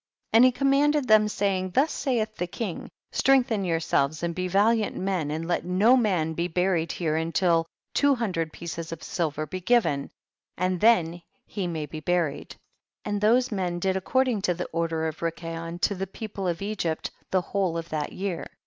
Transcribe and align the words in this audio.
And 0.33 0.43
he 0.43 0.51
commanded 0.51 1.07
them, 1.07 1.27
saying, 1.27 1.73
thus 1.75 1.91
saith 1.91 2.35
the 2.37 2.47
king, 2.47 2.89
strength; 3.11 3.51
en 3.51 3.63
Yourselves 3.63 4.23
and 4.23 4.33
be 4.33 4.47
valiant 4.47 4.95
men, 4.95 5.29
and 5.29 5.47
let 5.47 5.63
no 5.63 5.95
man 5.95 6.33
be 6.33 6.47
buried 6.47 6.91
here 6.93 7.15
until 7.15 7.67
two 7.93 8.15
hundred 8.15 8.51
pieces 8.51 8.91
of 8.91 9.03
silver 9.03 9.45
be 9.45 9.61
given, 9.61 10.09
and 10.57 10.79
then 10.81 11.21
he 11.45 11.67
may 11.67 11.85
be 11.85 11.99
buried; 11.99 12.55
40 12.55 12.55
THE 12.55 12.55
BOOK 12.55 12.57
OF 12.57 12.63
JASHER. 12.63 12.99
and 13.05 13.21
those 13.21 13.51
men 13.51 13.79
did 13.79 13.95
according 13.95 14.41
to 14.41 14.55
the 14.55 14.65
order 14.71 15.07
of 15.07 15.19
Rikayon 15.21 15.79
to 15.81 15.93
the 15.93 16.07
people 16.07 16.47
of 16.47 16.63
Egypt 16.63 17.11
the 17.29 17.41
whole 17.41 17.77
of 17.77 17.89
that 17.89 18.11
year, 18.11 18.39
15. 18.45 18.49